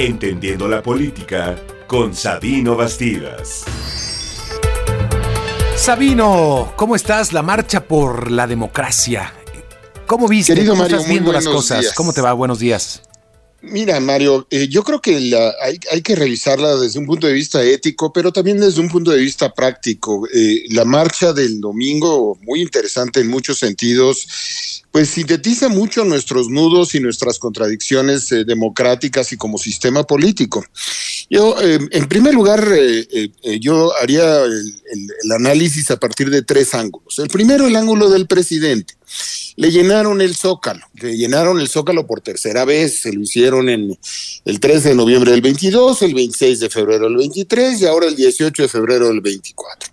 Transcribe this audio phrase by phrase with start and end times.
[0.00, 3.66] Entendiendo la política con Sabino Bastidas.
[5.76, 7.34] Sabino, ¿cómo estás?
[7.34, 9.34] La marcha por la democracia.
[10.06, 10.54] ¿Cómo viste?
[10.54, 11.80] Querido ¿Cómo Mario, estás muy viendo las cosas?
[11.80, 11.92] días.
[11.92, 12.32] ¿Cómo te va?
[12.32, 13.02] Buenos días.
[13.62, 17.62] Mira, Mario, eh, yo creo que la- hay, que revisarla desde un punto de vista
[17.62, 20.26] ético, pero también desde un punto de vista práctico.
[20.32, 26.94] Eh, la marcha del domingo, muy interesante en muchos sentidos, pues sintetiza mucho nuestros nudos
[26.94, 30.64] y nuestras contradicciones eh, democráticas y como sistema político.
[31.32, 34.82] Yo, eh, en primer lugar, eh, eh, eh, yo haría el,
[35.22, 37.20] el- análisis a partir de tres ángulos.
[37.20, 38.94] El primero, el ángulo del presidente.
[39.56, 43.96] Le llenaron el zócalo, le llenaron el zócalo por tercera vez, se lo hicieron en
[44.44, 48.16] el 13 de noviembre del 22, el 26 de febrero del 23 y ahora el
[48.16, 49.92] 18 de febrero del 24.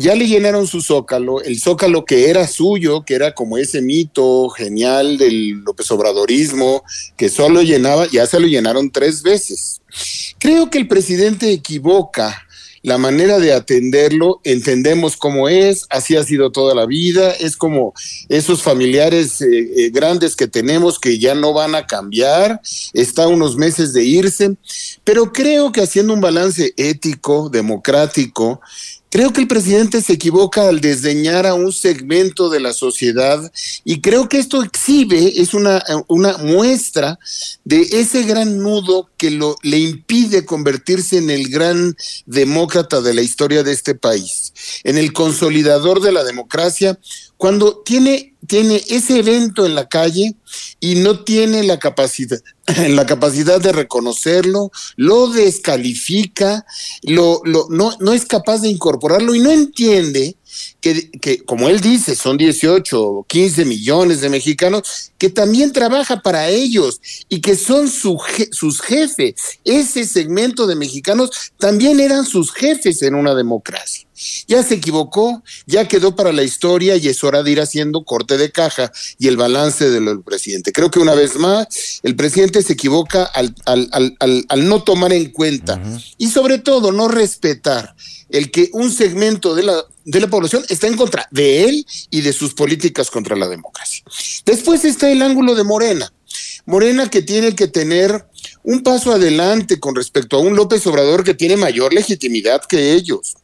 [0.00, 4.48] Ya le llenaron su zócalo, el zócalo que era suyo, que era como ese mito
[4.48, 6.82] genial del López Obradorismo,
[7.18, 9.82] que solo llenaba, ya se lo llenaron tres veces.
[10.38, 12.46] Creo que el presidente equivoca
[12.82, 17.92] la manera de atenderlo, entendemos cómo es, así ha sido toda la vida, es como
[18.30, 22.62] esos familiares eh, eh, grandes que tenemos que ya no van a cambiar,
[22.94, 24.56] está unos meses de irse,
[25.04, 28.62] pero creo que haciendo un balance ético, democrático,
[29.10, 33.52] Creo que el presidente se equivoca al desdeñar a un segmento de la sociedad
[33.84, 37.18] y creo que esto exhibe, es una, una muestra
[37.64, 43.22] de ese gran nudo que lo, le impide convertirse en el gran demócrata de la
[43.22, 44.52] historia de este país,
[44.84, 46.96] en el consolidador de la democracia,
[47.36, 50.34] cuando tiene, tiene ese evento en la calle
[50.80, 52.40] y no tiene la capacidad,
[52.88, 56.64] la capacidad de reconocerlo, lo descalifica,
[57.02, 60.36] lo, lo, no, no es capaz de incorporarlo y no entiende
[60.80, 66.20] que, que, como él dice, son 18 o 15 millones de mexicanos, que también trabaja
[66.22, 69.34] para ellos y que son su je sus jefes.
[69.64, 74.06] Ese segmento de mexicanos también eran sus jefes en una democracia.
[74.46, 78.36] Ya se equivocó, ya quedó para la historia y es hora de ir haciendo corte
[78.36, 80.72] de caja y el balance del presidente.
[80.72, 85.14] Creo que una vez más el presidente se equivoca al, al, al, al no tomar
[85.14, 86.14] en cuenta uh -huh.
[86.18, 87.94] y sobre todo no respetar
[88.30, 92.20] el que un segmento de la, de la población está en contra de él y
[92.20, 94.04] de sus políticas contra la democracia.
[94.44, 96.12] Después está el ángulo de Morena.
[96.66, 98.26] Morena que tiene que tener
[98.64, 103.34] un paso adelante con respecto a un López Obrador que tiene mayor legitimidad que ellos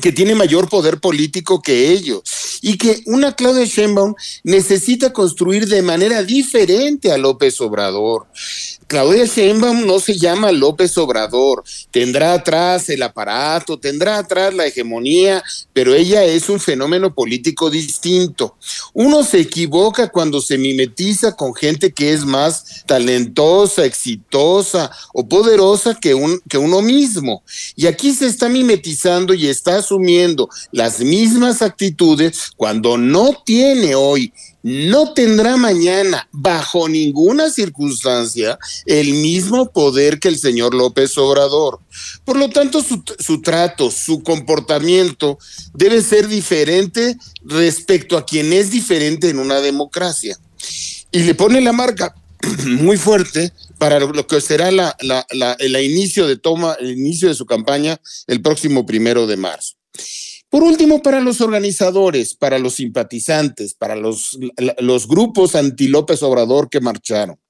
[0.00, 2.22] que tiene mayor poder político que ellos
[2.62, 8.26] y que una Claudia Sheinbaum necesita construir de manera diferente a López Obrador.
[8.92, 15.42] Claudia Sheinbaum no se llama López Obrador, tendrá atrás el aparato, tendrá atrás la hegemonía,
[15.72, 18.54] pero ella es un fenómeno político distinto.
[18.92, 25.94] Uno se equivoca cuando se mimetiza con gente que es más talentosa, exitosa o poderosa
[25.94, 26.14] que,
[26.46, 27.42] que uno mismo.
[27.74, 34.34] Y aquí se está mimetizando y está asumiendo las mismas actitudes cuando no tiene hoy
[34.62, 41.80] no tendrá mañana, bajo ninguna circunstancia, el mismo poder que el señor López Obrador.
[42.24, 45.38] Por lo tanto, su, trato, su comportamiento
[45.74, 50.38] debe ser diferente respecto a quien es diferente en una democracia.
[51.10, 52.14] Y le pone la marca
[52.66, 58.00] muy fuerte para lo que será el inicio de toma, el inicio de su campaña
[58.28, 59.74] el próximo primero de marzo.
[60.52, 64.38] Por último, para los organizadores, para los simpatizantes, para los,
[64.80, 67.40] los grupos anti-López Obrador que marcharon.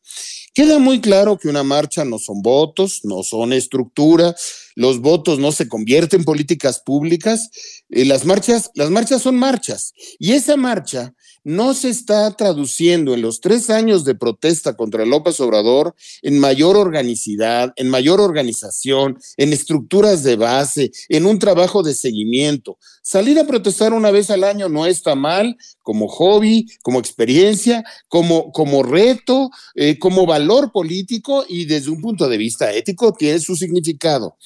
[0.55, 4.37] Queda muy claro que una marcha no son votos, no son estructura,
[4.77, 7.51] los votos no se convierten en políticas públicas,
[7.89, 11.13] eh, las marchas, las marchas son marchas, y esa marcha
[11.45, 16.77] no se está traduciendo en los tres años de protesta contra López Obrador en mayor
[16.77, 22.79] organicidad, en mayor organización, en estructuras de base, en un trabajo de seguimiento.
[23.03, 28.53] Salir a protestar una vez al año no está mal, como hobby, como experiencia, como,
[28.53, 33.57] como reto, eh, como valor político y desde un punto de vista ético tiene su
[33.57, 34.37] significado.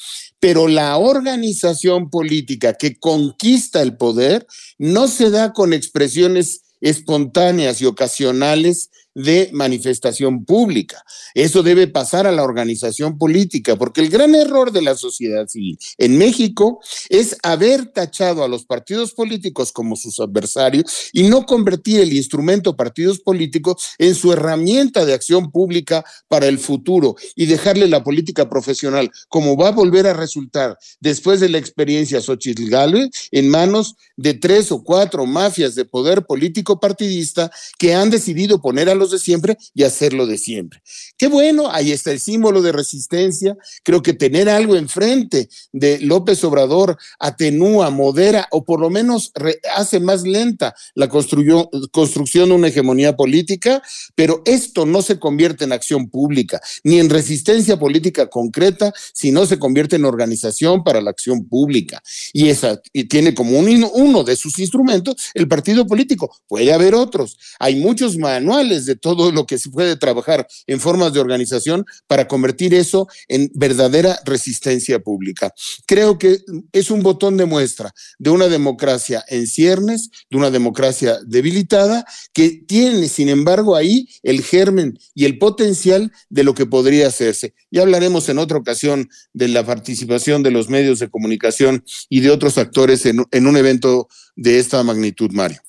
[0.41, 4.47] Pero la organización política que conquista el poder
[4.79, 11.03] no se da con expresiones espontáneas y ocasionales de manifestación pública.
[11.35, 15.79] Eso debe pasar a la organización política, porque el gran error de la sociedad civil
[15.97, 22.01] en México es haber tachado a los partidos políticos como sus adversarios y no convertir
[22.01, 27.89] el instrumento partidos políticos en su herramienta de acción pública para el futuro y dejarle
[27.89, 33.09] la política profesional, como va a volver a resultar después de la experiencia Xochitl Galvez,
[33.31, 38.91] en manos de tres o cuatro mafias de poder político partidista que han decidido poner
[38.91, 40.83] a los de siempre y hacerlo de siempre.
[41.17, 43.57] Qué bueno, ahí está el símbolo de resistencia.
[43.83, 49.33] Creo que tener algo enfrente de López Obrador atenúa, modera o por lo menos
[49.75, 53.83] hace más lenta la construcción de una hegemonía política,
[54.15, 59.47] pero esto no se convierte en acción pública ni en resistencia política concreta si no
[59.47, 62.03] se convierte en organización para la acción pública.
[62.33, 66.35] Y esa y tiene como un, uno de sus instrumentos el partido político.
[66.49, 67.37] Puede haber otros.
[67.59, 72.29] Hay muchos manuales de todo lo que se puede trabajar en formas de organización para
[72.29, 75.53] convertir eso en verdadera resistencia pública.
[75.87, 76.41] Creo que
[76.73, 82.51] es un botón de muestra de una democracia en ciernes, de una democracia debilitada, que
[82.67, 87.55] tiene, sin embargo, ahí el germen y el potencial de lo que podría hacerse.
[87.71, 92.31] Ya hablaremos en otra ocasión de la participación de los medios de comunicación y de
[92.31, 95.61] otros actores en, en un evento de esta magnitud, Mario.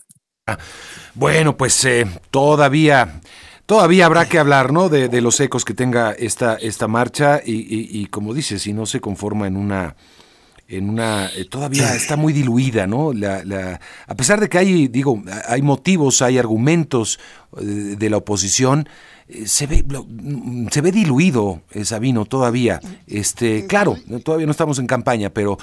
[1.15, 3.21] Bueno, pues eh, todavía...
[3.65, 4.88] Todavía habrá que hablar, ¿no?
[4.88, 9.45] De, los ecos que tenga esta, esta marcha y, como dices, si no se conforma
[9.45, 9.97] en una,
[10.69, 13.11] en una, eh, todavía está muy diluida, ¿no?
[13.11, 13.77] La,
[14.07, 17.19] a pesar de que hay, digo, hay motivos, hay argumentos
[17.59, 17.65] eh,
[17.97, 18.88] de, la oposición,
[19.45, 19.83] se ve,
[20.71, 22.79] se ve diluido, Sabino, todavía.
[23.05, 25.57] Este, claro, todavía no estamos en campaña, pero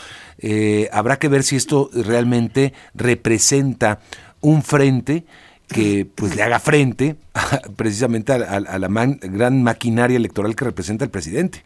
[0.92, 4.00] habrá que ver si esto realmente representa
[4.44, 5.25] un frente
[5.67, 7.17] que pues le haga frente
[7.76, 11.64] precisamente a, la gran maquinaria electoral que representa el presidente.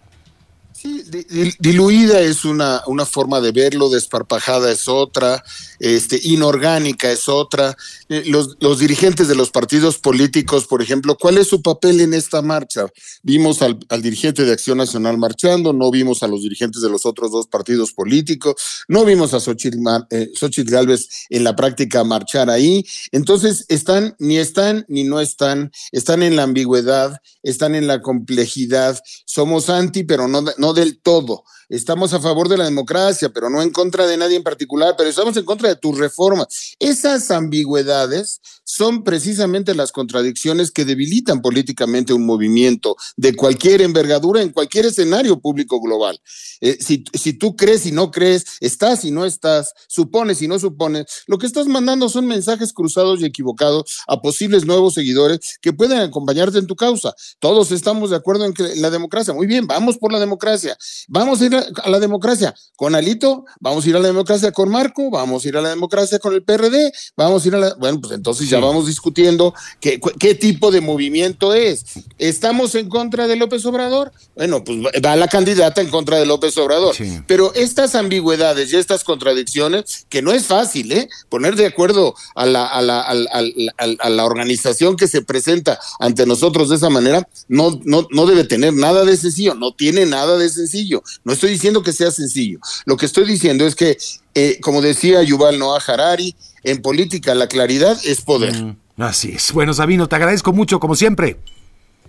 [1.58, 5.42] Diluida es una, una forma de verlo, desparpajada es otra,
[5.78, 7.76] este, inorgánica es otra.
[8.08, 12.42] Eh, los, dirigentes de los partidos políticos, por ejemplo, ¿cuál es su papel en esta
[12.42, 12.86] marcha?
[13.22, 17.30] Vimos al, dirigente de Acción Nacional marchando, no vimos a los dirigentes de los otros
[17.30, 18.54] dos partidos políticos,
[18.88, 19.78] no vimos a Xochitl,
[20.10, 20.30] eh,
[20.66, 22.84] Galvez en la práctica marchar ahí.
[23.12, 28.98] Entonces, están, ni están, ni no están, están en la ambigüedad, están en la complejidad.
[29.24, 31.44] Somos anti, pero no, no del todo.
[31.68, 35.10] Estamos a favor de la democracia, pero no en contra de nadie en particular, pero
[35.10, 36.46] estamos en contra de tus reformas.
[36.78, 44.50] Esas ambigüedades son precisamente las contradicciones que debilitan políticamente un movimiento de cualquier envergadura en
[44.50, 46.20] cualquier escenario público global.
[46.60, 50.58] Eh, si, si tú crees y no crees, estás y no estás, supones y no
[50.58, 55.72] supones, lo que estás mandando son mensajes cruzados y equivocados a posibles nuevos seguidores que
[55.72, 57.14] pueden acompañarte en tu causa.
[57.38, 60.76] Todos estamos de acuerdo en que la democracia, muy bien, vamos por la democracia,
[61.08, 64.70] vamos a ir a la democracia con Alito, vamos a ir a la democracia con
[64.70, 67.74] Marco, vamos a ir a la democracia con el PRD, vamos a ir a la...
[67.74, 71.84] Bueno, pues entonces ya vamos discutiendo qué, qué tipo de movimiento es.
[72.18, 74.12] ¿Estamos en contra de López Obrador?
[74.36, 76.94] Bueno, pues va la candidata en contra de López Obrador.
[77.26, 81.08] Pero estas ambigüedades y estas contradicciones, que no es fácil, ¿eh?
[81.28, 86.68] Poner de acuerdo a la, a la, a la organización que se presenta ante nosotros
[86.68, 90.48] de esa manera, no, no, no debe tener nada de sencillo, no tiene nada de
[90.48, 90.77] sencillo.
[91.24, 92.58] No estoy diciendo que sea sencillo.
[92.84, 93.98] Lo que estoy diciendo es que,
[94.34, 96.34] eh, como decía Yuval Noah Harari,
[96.64, 98.54] en política la claridad es poder.
[98.54, 99.52] Mm, así es.
[99.52, 101.38] Bueno, Sabino, te agradezco mucho, como siempre.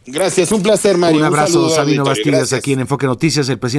[0.06, 1.19] Gracias, un placer, Mario.
[1.19, 3.77] Un abrazo, Sabino Bastidas, aquí en Enfoque Noticias, el presidente.